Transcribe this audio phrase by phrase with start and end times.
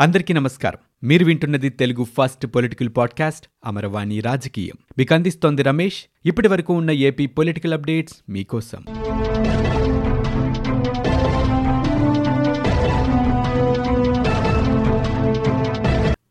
[0.00, 1.08] అందరికీ నమస్కారం.
[1.08, 4.74] మీరు వింటున్నది Telugu first political podcast Amaravani రాజకీయం.
[4.98, 6.04] మీకు అందిస్తోంది రమేష్.
[6.26, 8.84] ఇప్పటి వరకు ఉన్న ఏపీ పొలిటికల్ అప్డేట్స్ మీకోసం.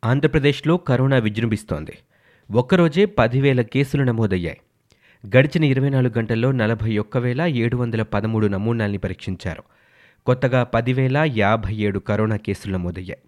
[0.06, 1.94] ఆంధ్రప్రదేశ్లో కరోనా విజృంభిస్తోంది.
[2.52, 4.58] ఒక్కరోజే పదివేల కేసులు నమోదయ్యాయి.
[5.38, 9.64] గడిచిన ఇరవై నాలుగు గంటల్లో నలభై ఒక్క వేల ఏడు వందల పదమూడు నమూనాల్ని పరీక్షించారు.
[10.26, 13.20] కొత్తగా పదివేల యాభై ఏడు కరోనా కేసులు నమోదయ్యాయి.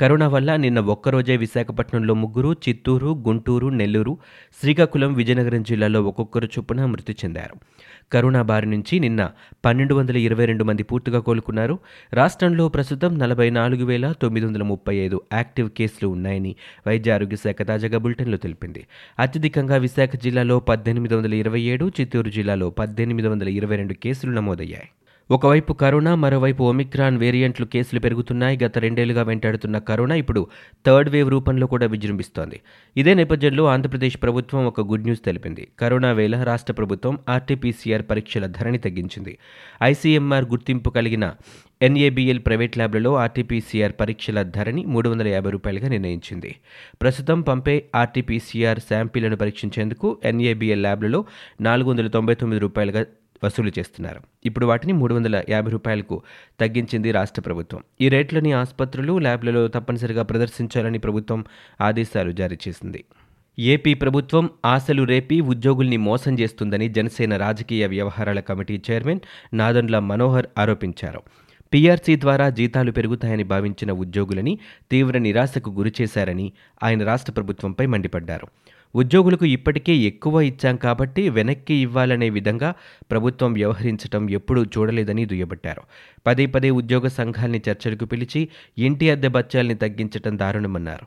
[0.00, 4.18] కరోనా వల్ల నిన్న ఒక్కరోజే విశాఖపట్నంలో ముగ్గురు చిత్తూరు గుంటూరు నెల్లూరు
[4.60, 7.56] శ్రీకాకుళం విజయనగరం జిల్లాలో ఒక్కొక్కరు చొప్పున మృతి చెందారు.
[8.12, 9.30] కరోనా బారి నుంచి నిన్న
[9.64, 11.78] పన్నెండు వందల ఇరవై రెండు మంది పూర్తిగా కోలుకున్నారు.
[12.12, 17.62] రాష్ట్రంలో ప్రస్తుతం నలభై నాలుగు వేల తొమ్మిది వందల ముప్పై ఐదు యాక్టివ్ కేసులు ఉన్నాయని వైద్య ఆరోగ్య శాఖ
[17.62, 18.86] తాజాగా బులెటిన్లో తెలిపింది.
[19.18, 24.88] అత్యధికంగా విశాఖ జిల్లాలో పద్దెనిమిది వందల ఇరవై ఏడు చిత్తూరు జిల్లాలో పద్దెనిమిది వందల ఇరవై రెండు కేసులు నమోదయ్యాయి.
[25.30, 28.58] ఒకవైపు కరోనా మరోవైపు ఒమిక్రాన్ వేరియంట్లు కేసులు పెరుగుతున్నాయి.
[28.64, 30.46] గత రెండేళ్ళుగా వెంటాడుతున్న కరోనా ఇప్పుడు
[30.86, 32.60] థర్డ్ వేవ్ రూపంలో కూడా విజృంభిస్తోంది.
[32.96, 35.68] ఇదే నేపథ్యంలో ఆంధ్రప్రదేశ్ ప్రభుత్వం ఒక గుడ్ న్యూస్ తెలిపింది.
[35.78, 39.38] కరోనా వేళ రాష్ట్ర ప్రభుత్వం ఆర్టీపీసీఆర్ పరీక్షల ధరని తగ్గించింది.
[39.82, 41.32] ఐసీఎంఆర్ గుర్తింపు కలిగిన
[41.82, 46.54] ఎన్ఏబిఎల్ ప్రైవేట్ ల్యాబ్లలో ఆర్టీపీసీఆర్ పరీక్షల ధరని మూడు వందల యాభై రూపాయలుగా నిర్ణయించింది.
[47.02, 51.24] ప్రస్తుతం పంపే ఆర్టీపీసీఆర్ శాంపిళ్ళను పరీక్షించేందుకు ఎన్ఏబిఎల్ ల్యాబ్లలో
[51.60, 53.04] నాలుగు వందల తొంభై తొమ్మిది రూపాయలుగా
[53.44, 54.20] వసూలు చేస్తున్నారు.
[54.46, 56.22] ఇప్పుడు వాటిని మూడు వందల యాభై రూపాయలకు
[56.60, 57.82] తగ్గించింది రాష్ట్ర ప్రభుత్వం.
[58.00, 61.44] ఈ రేట్లని ఆసుపత్రులు ల్యాబ్లలో తప్పనిసరిగా ప్రదర్శించాలని ప్రభుత్వం
[61.80, 63.04] ఆదేశాలు జారీ చేసింది.
[63.58, 69.20] ఏపీ ప్రభుత్వం ఆశలు రేపి ఉద్యోగుల్ని మోసం చేస్తుందని జనసేన రాజకీయ వ్యవహారాల కమిటీ చైర్మన్
[69.54, 71.22] నాదండ్ల మనోహర్ ఆరోపించారు.
[71.74, 74.58] పీఆర్సీ ద్వారా జీతాలు పెరుగుతాయని భావించిన ఉద్యోగులని
[74.90, 78.46] తీవ్ర నిరాశకు గురిచేశారని ఆయన రాష్ట్ర ప్రభుత్వంపై మండిపడ్డారు.
[78.94, 82.74] ఉద్యోగులకు ఇప్పటికే ఎక్కువ ఇచ్చాం కాబట్టి వెనక్కి ఇవ్వాలనే విధంగా
[83.10, 85.82] ప్రభుత్వం వ్యవహరించడం ఎప్పుడూ చూడలేదని దుయ్యబట్టారు.
[86.26, 91.06] పదే పదే ఉద్యోగ సంఘాల్ని చర్చలకు పిలిచి ఇంటి అద్దె బత్యాల్ని తగ్గించడం దారుణమన్నారు.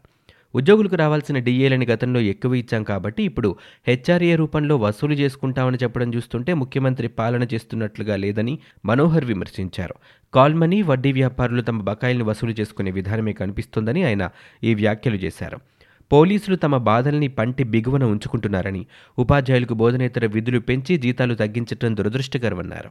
[0.56, 3.56] ఉద్యోగులకు రావాల్సిన డిఏలని గతంలో ఎక్కువ ఇచ్చాం కాబట్టి ఇప్పుడు
[3.88, 9.95] హెచ్ఆర్ఏ రూపంలో వసూలు చేసుకుంటామని చెప్పడం చూస్తుంటే ముఖ్యమంత్రి పాలన చేస్తున్నట్లుగా లేదని మనోహర్ విమర్శించారు.
[10.34, 14.30] కాల్ మనీ వడ్డీ వ్యాపారులు తమ బకాయిల్ని వసూలు చేసుకునే విధానమే కనిపిస్తోందని ఆయన
[14.64, 15.60] ఈ వ్యాఖ్యలు చేశారు.
[16.12, 18.86] పోలీసులు తమ బాధల్ని పంటి బిగువన ఉంచుకుంటున్నారని
[19.20, 22.90] ఉపాధ్యాయులకు బోధనేతర విధులు పెంచి జీతాలు తగ్గించడం దురదృష్టకరమన్నారు.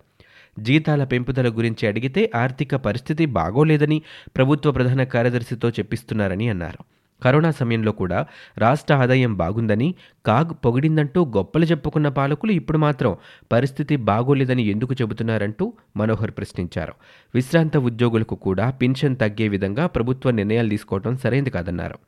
[0.60, 4.03] జీతాల పెంపుదల గురించి అడిగితే ఆర్థిక పరిస్థితి బాగోలేదని
[4.37, 6.84] ప్రభుత్వ ప్రధాన కార్యదర్శితో చెప్పిస్తున్నారని అన్నారు.
[7.22, 8.26] కరోనా సమయంలో కూడా
[8.59, 9.94] రాష్ట్ర ఆదాయం బాగుందని
[10.26, 13.16] కాగ్ పొగిడిందంటూ గొప్పలు చెప్పుకున్న పాలకులు ఇప్పుడు మాత్రం
[13.53, 16.93] పరిస్థితి బాగోలేదని ఎందుకు చెబుతున్నారంటూ మనోహర్ ప్రశ్నించారు.
[17.34, 21.99] విశ్రాంత ఉద్యోగులకు కూడా పింఛన్ తగ్గే విధంగా ప్రభుత్వ నిర్ణయాలు తీసుకోవడం సరైంది కాదన్నారు.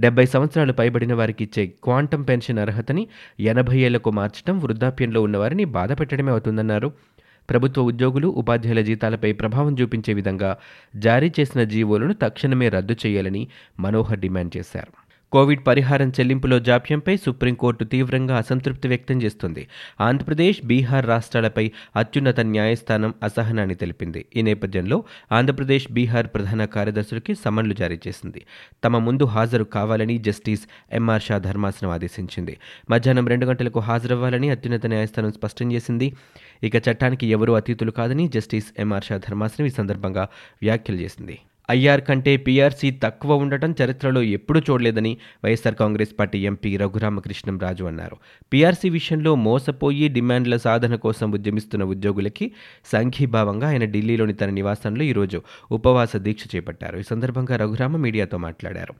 [0.00, 3.08] డెబ్బై సంవత్సరాలు పైబడిన వారికి ఇచ్చే క్వాంటం పెన్షన్ అర్హతని
[3.40, 6.92] ఎనభై ఏళ్ళకు మార్చడం వృద్ధాప్యంలో ఉన్నవారిని బాధ పెట్టడమే అవుతుందన్నారు.
[7.50, 10.58] ప్రభుత్వ ఉద్యోగులు ఉపాధ్యాయుల జీతాలపై ప్రభావం చూపించే విధంగా
[10.96, 13.48] జారీ చేసిన జీవోలను తక్షణమే రద్దు చేయాలని
[13.80, 14.99] మనోహర్ డిమాండ్ చేశారు.
[15.32, 19.68] కోవిడ్ పరిహారం చెల్లింపులో జాప్యంపై సుప్రీంకోర్టు తీవ్రంగా అసంతృప్తి వ్యక్తం చేస్తుంది.
[20.00, 24.24] ఆంధ్రప్రదేశ్ బీహార్ రాష్ట్రాలపై అత్యున్నత న్యాయస్థానం అసహనాన్ని తెలిపింది.
[24.36, 28.42] ఈ నేపథ్యంలో ఆంధ్రప్రదేశ్ బీహార్ ప్రధాన కార్యదర్శులకి సమన్లు జారీ చేసింది.
[28.84, 30.60] తమ ముందు హాజరు కావాలని జస్టిస్
[30.92, 32.56] ఎంఆర్ షా ధర్మాసనం ఆదేశించింది.
[32.90, 36.12] మధ్యాహ్నం రెండు గంటలకు హాజరవ్వాలని అత్యున్నత న్యాయస్థానం స్పష్టం చేసింది.
[36.62, 40.28] ఇక చట్టానికి ఎవరూ అతీతులు కాదని జస్టిస్ ఎంఆర్ షా ధర్మాసనం ఈ సందర్భంగా
[40.62, 41.38] వ్యాఖ్యలు చేసింది.
[41.70, 48.16] ఐఆర్ కంటే పీఆర్సీ తక్కువ ఉండటం చరిత్రలో ఎప్పుడూ చూడలేదని YSR Congress party MP Raghuramakrishnam Raju అన్నారు.
[48.52, 52.52] పీఆర్సీ విషయంలో మోసపోయి డిమాండ్ల సాధన కోసం ఉద్యమిస్తున్న ఉద్యోగులకి
[52.92, 55.42] సంఘీభావంగా ఆయన ఢిల్లీలోని తన నివాసంలో ఈరోజు
[55.72, 56.98] ఉపవాస దీక్ష చేపట్టారు.
[56.98, 58.94] ఈ సందర్భంగా రఘురామ మీడియాతో మాట్లాడారు.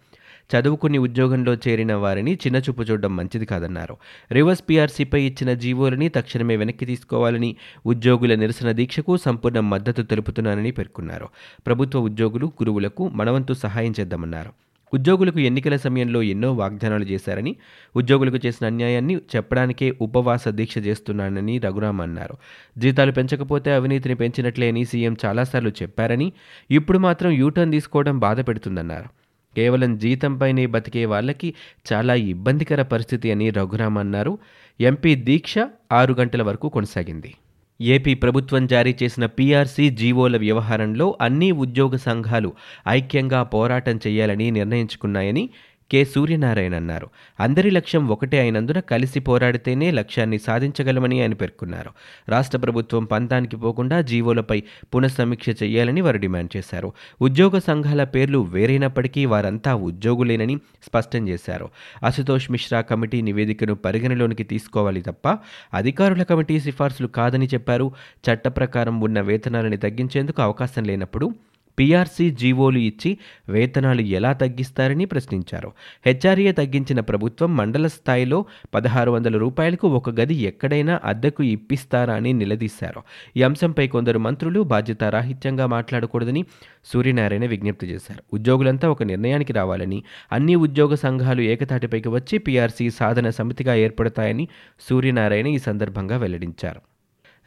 [0.56, 3.96] చదువుకుని ఉద్యోగంలో చేరిన వారిని చిన్నచూపు చూడడం మంచిది కాదన్నారు.
[4.32, 7.56] రివర్స్ పీఆర్సీపై ఇచ్చిన జీవోలని తక్షణమే వెనక్కి తీసుకోవాలని
[7.86, 11.28] ఉద్యోగుల నిరసన దీక్షకు సంపూర్ణ మద్దతు తెలుపుతున్నానని పేర్కొన్నారు.
[11.66, 14.52] ప్రభుత్వ ఉద్యోగులు గురువులకు మనవంతు సహాయం చేద్దామన్నారు.
[14.92, 17.56] ఉద్యోగులకు ఎన్నికల సమయంలో ఎన్నో వాగ్దానాలు చేశారని
[17.94, 22.34] ఉద్యోగులకు చేసిన అన్యాయాన్ని చెప్పడానికే ఉపవాస దీక్ష చేస్తున్నానని రఘురామ్ అన్నారు.
[22.78, 26.32] జీతాలు పెంచకపోతే అవినీతిని పెంచినట్లేని సీఎం చాలాసార్లు చెప్పారని
[26.70, 29.19] ఇప్పుడు మాత్రం యూటర్న్ తీసుకోవడం బాధ పెడుతుందన్నారు.
[29.56, 31.54] కేవలం జీతంపైనే బతికే వాళ్ళకి
[31.92, 34.38] చాలా ఇబ్బందికర పరిస్థితి అని రఘురామ్ అన్నారు.
[34.80, 35.54] ఎంపీ దీక్ష
[35.92, 37.34] ఆరు గంటల వరకు కొనసాగింది.
[37.80, 42.52] ఏపీ ప్రభుత్వం జారీ చేసిన పీఆర్సీ జీవోల వ్యవహారంలో అన్ని ఉద్యోగ సంఘాలు
[42.88, 45.50] ఐక్యంగా పోరాటం చేయాలని నిర్ణయించుకున్నాయని
[45.92, 47.10] కె సూర్యనారాయణ అన్నారు.
[47.40, 51.90] అందరి లక్ష్యం ఒకటే అయినందున కలిసి పోరాడితేనే లక్ష్యాన్ని సాధించగలమని ఆయన పేర్కొన్నారు.
[52.28, 54.62] రాష్ట్ర ప్రభుత్వం పంతానికి పోకుండా జీవోలపై
[54.94, 56.92] పునఃసమీక్ష చేయాలని వారు డిమాండ్ చేశారు.
[57.22, 61.68] ఉద్యోగ సంఘాల పేర్లు వేరైనప్పటికీ వారంతా ఉద్యోగులేనని స్పష్టం చేశారు.
[62.02, 65.38] అశుతోష్ మిశ్రా కమిటీ నివేదికను పరిగణలోనికి తీసుకోవాలి తప్ప
[65.74, 67.92] అధికారుల కమిటీ సిఫార్సులు కాదని చెప్పారు.
[68.26, 71.34] చట్ట ప్రకారం ఉన్న వేతనాలని తగ్గించేందుకు అవకాశం లేనప్పుడు
[71.80, 73.18] పీఆర్సీ జీవోలు ఇచ్చి
[73.48, 75.72] వేతనాలు ఎలా తగ్గిస్తారని ప్రశ్నించారు.
[76.06, 78.44] హెచ్ఆర్ఏ తగ్గించిన ప్రభుత్వం మండల స్థాయిలో
[78.74, 83.02] పదహారు వందల రూపాయలకు ఒక గది ఎక్కడైనా అద్దెకు ఇప్పిస్తారా అని నిలదీశారు.
[83.36, 86.44] ఈ అంశంపై కొందరు మంత్రులు బాధ్యతారాహిత్యంగా మాట్లాడకూడదని
[86.84, 88.22] సూర్యనారాయణ విజ్ఞప్తి చేశారు.
[88.32, 90.02] ఉద్యోగులంతా ఒక నిర్ణయానికి రావాలని
[90.32, 94.48] అన్ని ఉద్యోగ సంఘాలు ఏకతాటిపైకి వచ్చి పీఆర్సీ సాధన సమితిగా ఏర్పడతాయని
[94.90, 96.89] సూర్యనారాయణ ఈ సందర్భంగా వెల్లడించారు.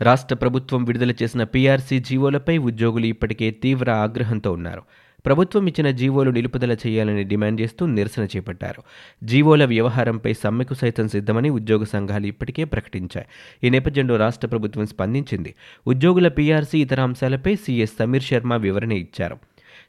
[0.01, 4.81] రాష్ట్ర ప్రభుత్వం విడుదల చేసిన పీఆర్సీ జీవోలపై ఉద్యోగులు ఇప్పటికే తీవ్ర ఆగ్రహంతో ఉన్నారు.
[5.25, 8.83] ప్రభుత్వం ఇచ్చిన జీవోలు నిలుపుదల చేయాలని డిమాండ్ చేస్తూ నిరసన చేపట్టారు.
[9.23, 13.25] జీవోల వ్యవహారంపై సమ్మెకు సైతం సిద్ధమని ఉద్యోగ సంఘాలు ఇప్పటికే ప్రకటించాయి.
[13.63, 15.55] ఈ నేపథ్యంలో రాష్ట్ర ప్రభుత్వం స్పందించింది.
[15.87, 19.37] ఉద్యోగుల పీఆర్సీ ఇతర అంశాలపై సీఎస్ సమీర్ శర్మ వివరణ ఇచ్చారు.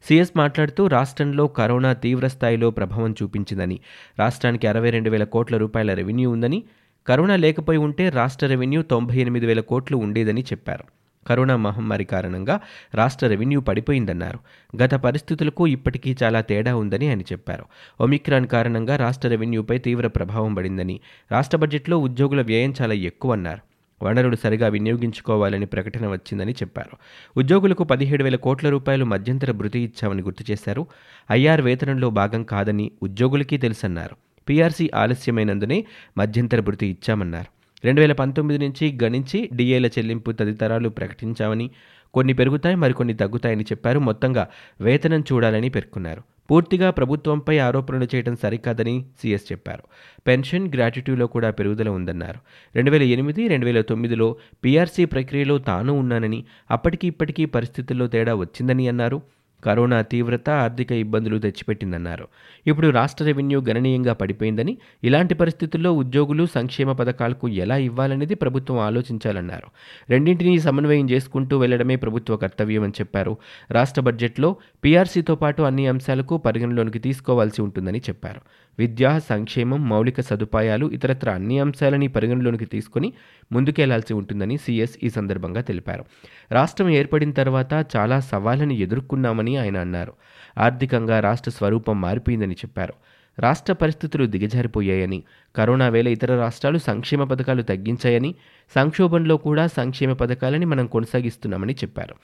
[0.08, 3.80] సీఎస్ మాట్లాడుతూ రాష్ట్రంలో కరోనా తీవ్ర స్థాయిలో ప్రభావం చూపించిందని
[4.18, 6.64] రాష్ట్రానికి అరవై రెండు వేల కోట్ల రూపాయల రెవెన్యూ ఉందని
[7.06, 10.84] కరోనా లేకపోయి ఉంటే రాష్ట్ర రెవెన్యూ తొంభై ఎనిమిది వేల కోట్లు ఉండేదని చెప్పారు.
[11.26, 12.60] కరోనా మహమ్మారి కారణంగా
[12.94, 14.38] రాష్ట్ర రెవెన్యూ పడిపోయిందన్నారు.
[14.82, 17.64] గత పరిస్థితులకు ఇప్పటికీ చాలా తేడా ఉందని ఆయన చెప్పారు.
[18.00, 21.00] ఒమిక్రాన్ కారణంగా రాష్ట్ర రెవెన్యూపై తీవ్ర ప్రభావం పడిందని
[21.32, 23.60] రాష్ట్ర బడ్జెట్లో ఉద్యోగుల వ్యయం చాలా ఎక్కువన్నారు.
[24.02, 26.96] వనరులు సరిగా వినియోగించుకోవాలని ప్రకటన వచ్చిందని చెప్పారు.
[27.36, 30.86] ఉద్యోగులకు పదిహేడు వేల కోట్ల రూపాయలు మధ్యంతర భృతి ఇచ్చామని గుర్తు చేశారు.
[31.32, 34.16] ఐఆర్ వేతనంలో భాగం కాదని ఉద్యోగులకి తెలుసన్నారు.
[34.48, 35.84] పీఆర్సీ ఆలస్యమైనందునే
[36.18, 37.54] మధ్యంతర భృతి ఇచ్చామన్నారు.
[37.86, 41.70] రెండు వేల పంతొమ్మిది నుంచి గణించి డిఏల చెల్లింపు తదితరాలు ప్రకటించామని
[42.14, 43.98] కొన్ని పెరుగుతాయి మరికొన్ని తగ్గుతాయని చెప్పారు.
[43.98, 44.48] మొత్తంగా
[44.80, 46.22] వేతనం చూడాలని పేర్కొన్నారు.
[46.50, 49.82] పూర్తిగా ప్రభుత్వంపై ఆరోపణలు చేయడం సరికాదని సీఎస్ చెప్పారు.
[50.26, 52.38] పెన్షన్ గ్రాట్యుటీలో కూడా పెరుగుదల ఉందన్నారు.
[52.74, 58.88] రెండు వేల ఎనిమిది రెండు వేల తొమ్మిదిలో పీఆర్సీ ప్రక్రియలో తాను ఉన్నానని అప్పటికి ఇప్పటికీ పరిస్థితుల్లో తేడా వచ్చిందని
[58.88, 59.22] అన్నారు.
[59.64, 62.28] కరోనా తీవ్రత ఆర్థిక ఇబ్బందులు తెచ్చిపెట్టిందన్నారు.
[62.66, 69.68] ఇప్పుడు రాష్ట్ర రెవెన్యూ గణనీయంగా పడిపోయిందని ఇలాంటి పరిస్థితుల్లో ఉద్యోగులు సంక్షేమ పథకాలకు ఎలా ఇవ్వాలనేది ప్రభుత్వం ఆలోచించాలన్నారు.
[70.10, 73.36] రెండింటినీ సమన్వయం చేసుకుంటూ వెళ్ళడమే ప్రభుత్వ కర్తవ్యం అని చెప్పారు.
[73.70, 78.40] రాష్ట్ర బడ్జెట్లో పీఆర్సీతో పాటు అన్ని అంశాలకు పరిగణలోనికి తీసుకోవాల్సి ఉంటుందని చెప్పారు.
[78.78, 83.12] విద్య సంక్షేమం మౌలిక సదుపాయాలు ఇతరత్ర అన్ని అంశాలని పరిగణలోనికి తీసుకుని
[83.52, 86.04] ముందుకెళ్ళాల్సి ఉంటుందని సిఎస్ ఈ సందర్భంగా తెలిపారు.
[86.52, 90.12] రాష్ట్రం ఏర్పడిన తర్వాత చాలా సవాళ్ళను ఎదుర్కొన్నామని ఆయన అన్నారు.
[90.58, 92.94] ఆర్థికంగా రాష్ట్ర స్వరూపం మారిపోయిందని చెప్పారు.
[93.38, 95.22] రాష్ట్ర పరిస్థితులు దిగజారిపోయాయని
[95.56, 98.34] కరోనా వేళ ఇతర రాష్ట్రాలు సంక్షేమ పథకాలు తగ్గించాయని
[98.74, 102.14] సంక్షోభంలో కూడా సంక్షేమ పథకాలని మనం కొనసాగిస్తున్నామని చెప్పారు.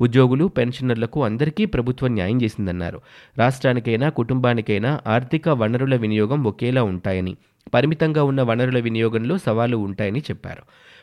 [0.00, 3.00] ఉద్యోగులు పెన్షనర్లకు అందరికీ ప్రభుత్వం న్యాయం చేసిందన్నారు.
[3.38, 7.36] రాష్ట్రానికైనా కుటుంబానికైనా ఆర్థిక వనరుల వినియోగం ఒకేలా ఉంటాయని
[7.74, 10.62] పరిమితంగా ఉన్న వనరుల వినియోగంలో సవాళ్ళు ఉంటాయని చెప్పారు.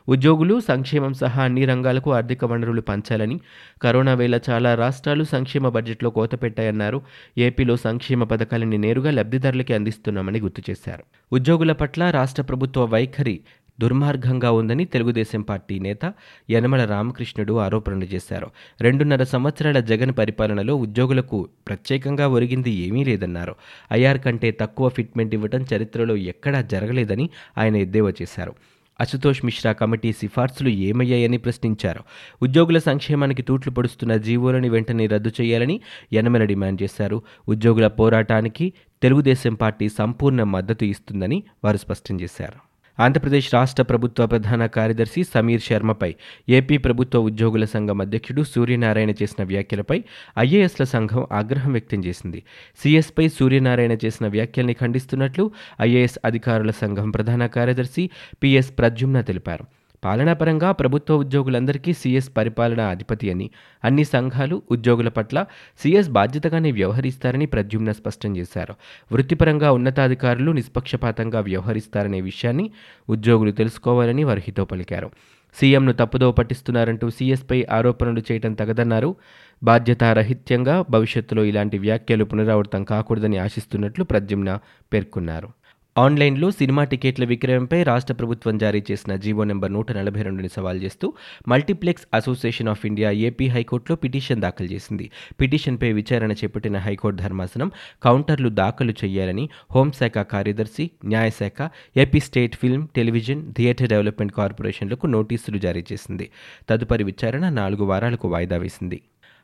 [0.09, 3.39] ఉద్యోగులు సంక్షేమం సహా అన్ని రంగాలకు ఆర్థిక వనరులు పంచాలని
[3.81, 7.01] కరోనా వేళ చాలా రాష్ట్రాలు సంక్షేమ బడ్జెట్లో కోత పెట్టాయన్నారు.
[7.37, 11.03] ఏపీలో సంక్షేమ పథకాలని నేరుగా లబ్ధిదారులకి అందిస్తున్నామని గుర్తు చేశారు.
[11.33, 13.39] ఉద్యోగుల పట్ల రాష్ట్ర ప్రభుత్వ వైఖరి
[13.81, 16.13] దుర్మార్గంగా ఉందని తెలుగుదేశం పార్టీ నేత
[16.51, 18.51] యనమల రామకృష్ణుడు ఆరోపణలు చేశారు.
[18.81, 23.55] రెండున్నర సంవత్సరాల జగన్ పరిపాలనలో ఉద్యోగులకు ప్రత్యేకంగా ఒరిగింది ఏమీ లేదన్నారు.
[23.93, 28.53] ఐఆర్ కంటే తక్కువ ఫిట్మెంట్ ఇవ్వటం చరిత్రలో ఎక్కడా జరగలేదని ఆయన ఎద్దేవా చేశారు.
[28.99, 31.99] అశుతోష్ మిశ్రా కమిటీ సిఫార్సులు ఏమయ్యాయని ప్రశ్నించారు.
[32.41, 35.81] ఉద్యోగుల సంక్షేమానికి తూట్లు పడుస్తున్న జీవోలని వెంటనే రద్దు చేయాలని
[36.13, 37.21] యనమల డిమాండ్ చేశారు.
[37.47, 42.70] ఉద్యోగుల పోరాటానికి తెలుగుదేశం పార్టీ సంపూర్ణ మద్దతు ఇస్తుందని వారు స్పష్టం చేశారు.
[42.99, 46.15] ఆంధ్రప్రదేశ్ రాష్ట్ర ప్రభుత్వ ప్రధాన కార్యదర్శి సమీర్ శర్మపై
[46.49, 50.03] ఏపీ ప్రభుత్వ ఉద్యోగుల సంఘం అధ్యక్షుడు సూర్యనారాయణ చేసిన వ్యాఖ్యలపై
[50.39, 52.43] ఐఏఎస్ల సంఘం ఆగ్రహం వ్యక్తం చేసింది.
[52.83, 58.09] సీఎస్పై సూర్యనారాయణ చేసిన వ్యాఖ్యల్ని ఖండిస్తున్నట్లు ఐఏఎస్ అధికారుల సంఘం ప్రధాన కార్యదర్శి
[58.43, 59.80] పిఎస్ ప్రద్యుమ్న తెలిపారు.
[60.03, 63.49] పాలనాపరంగా ప్రభుత్వ ఉద్యోగులందరికీ సీఎస్ పరిపాలన అధిపతి అని
[63.83, 65.45] అన్ని సంఘాలు ఉద్యోగుల పట్ల
[65.79, 68.73] సీఎస్ బాధ్యతగానే వ్యవహరిస్తారని ప్రద్యుమ్న స్పష్టం చేశారు.
[69.11, 72.71] వృత్తిపరంగా ఉన్నతాధికారులు నిష్పక్షపాతంగా వ్యవహరిస్తారనే విషయాన్ని
[73.09, 75.11] ఉద్యోగులు తెలుసుకోవాలని వారు హితో పలికారు.
[75.55, 79.15] సీఎంను తప్పుదో పట్టిస్తున్నారంటూ సీఎస్పై ఆరోపణలు చేయటం తగదన్నారు.
[79.63, 84.59] బాధ్యతారహిత్యంగా భవిష్యత్తులో ఇలాంటి వ్యాఖ్యలు పునరావృతం కాకూడదని ఆశిస్తున్నట్లు ప్రద్యుమ్న
[84.93, 85.49] పేర్కొన్నారు.
[85.97, 91.13] ఆన్లైన్లో సినిమా టికెట్ల విక్రయంపై రాష్ట్ర ప్రభుత్వం జారీ చేసిన జీవో నెంబర్ నూట నలభై రెండుని సవాల్ చేస్తూ
[91.47, 95.11] multiplex association of India AP హైకోర్టులో పిటిషన్ దాఖలు చేసింది.
[95.41, 97.71] పిటిషన్పై విచారణ చేపట్టిన హైకోర్టు ధర్మాసనం
[98.03, 105.85] కౌంటర్లు దాఖలు చేయాలని హోంశాఖ కార్యదర్శి న్యాయశాఖ AP state film television theatre development కార్పొరేషన్లకు నోటీసులు జారీ
[105.93, 106.29] చేసింది.
[106.69, 109.01] తదుపరి విచారణ నాలుగు వారాలకు వాయిదా వేసింది.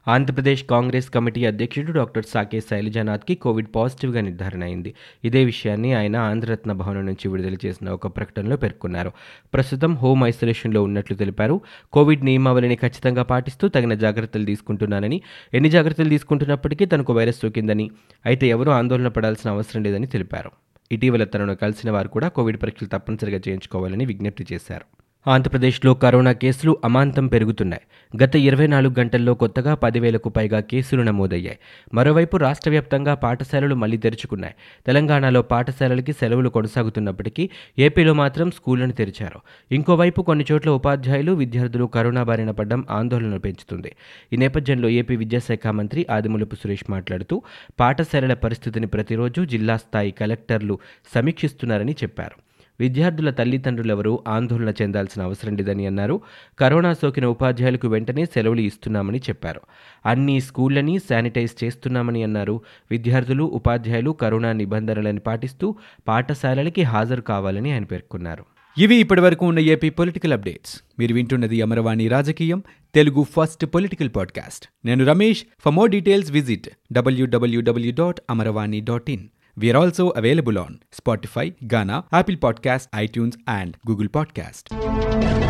[0.07, 4.93] ఆంధ్రప్రదేశ్ కాంగ్రెస్ కమిటీ అధ్యక్షుడు డాక్టర్ సాకే శైలజానాథ్కి కోవిడ్ పాజిటివ్గా నిర్ధారణ అయింది.
[5.23, 9.11] ఇదే విషయాన్ని ఆయన ఆంధ్రరత్న భవనం నుంచి విడుదల చేసిన ఒక ప్రకటనలో పేర్కొన్నారు.
[9.53, 11.61] ప్రస్తుతం హోమ్ ఐసోలేషన్లో ఉన్నట్లు తెలిపారు.
[11.93, 15.21] కోవిడ్ నియమావళిని ఖచ్చితంగా పాటిస్తూ తగిన జాగ్రత్తలు తీసుకుంటున్నానని
[15.53, 17.91] ఎన్ని జాగ్రత్తలు తీసుకుంటున్నప్పటికీ తనకు వైరస్ సోకిందని
[18.25, 20.51] అయితే ఎవరూ ఆందోళన పడాల్సిన అవసరం లేదని తెలిపారు.
[20.91, 25.06] ఇటీవల తనను కలిసిన వారు కూడా కోవిడ్ పరీక్షలు తప్పనిసరిగా చేయించుకోవాలని విజ్ఞప్తి చేశారు.
[25.27, 27.81] ఆంధ్రప్రదేశ్లో కరోనా కేసులు అమాంతం పెరుగుతున్నాయి.
[28.23, 31.57] గత ఇరవై నాలుగు గంటల్లో కొత్తగా పదివేలకు పైగా కేసులు నమోదయ్యాయి.
[31.93, 34.53] మరోవైపు రాష్ట్ర వ్యాప్తంగా పాఠశాలలు మళ్ళీ తెరుచుకున్నాయి.
[34.87, 39.39] తెలంగాణలో పాఠశాలలకి సెలవులు కొనసాగుతున్నప్పటికీ ఏపీలో మాత్రం స్కూళ్ళను తెరిచారు.
[39.71, 43.95] ఇంకోవైపు కొన్ని చోట్ల ఉపాధ్యాయులు విద్యార్థులు కరోనా బారిన పడ్డం ఆందోళన పెంచుతుంది.
[44.33, 47.41] ఈ నేపథ్యంలో ఏపీ విద్యాశాఖ మంత్రి ఆదిమూలపు సురేష్ మాట్లాడుతూ
[47.79, 50.79] పాఠశాలల పరిస్థితిని ప్రతిరోజు జిల్లా స్థాయి కలెక్టర్లు
[51.15, 52.46] సమీక్షిస్తున్నారని చెప్పారు.
[52.79, 56.21] విద్యార్థుల తల్లిదండ్రులెవరూ ఆందోళన చెందాల్సిన అవసరం లేదని అన్నారు.
[56.59, 59.61] కరోనా సోకిన ఉపాధ్యాయులకు వెంటనే సెలవులు ఇస్తున్నామని చెప్పారు.
[60.05, 62.61] అన్ని స్కూళ్ళని శానిటైజ్ చేస్తున్నామని అన్నారు.
[62.91, 65.75] విద్యార్థులు ఉపాధ్యాయులు కరోనా నిబంధనలను పాటిస్తూ
[66.07, 68.45] పాఠశాలలకి హాజరు కావాలని ఆయన పేర్కొన్నారు.
[68.77, 70.81] ఇవి ఇప్పటివరకు ఉన్న ఏపీ పొలిటికల్ అప్డేట్స్.
[70.99, 72.63] మీరు వింటున్నది అమరవాణి రాజకీయం
[72.95, 74.67] తెలుగు ఫస్ట్ పొలిటికల్ పాడ్కాస్ట్.
[74.85, 75.43] నేను Ramesh.
[75.59, 79.27] For more details visit WWW dot Amaravani dot in
[79.59, 85.46] We are also available on Spotify, Ghana, Apple Podcast, iTunes, and Google Podcast.